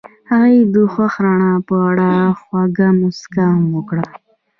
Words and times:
هغې 0.29 0.59
د 0.73 0.75
خوښ 0.93 1.13
رڼا 1.25 1.51
په 1.67 1.75
اړه 1.89 2.11
خوږه 2.41 2.87
موسکا 2.99 3.45
هم 3.55 3.65
وکړه. 3.77 4.05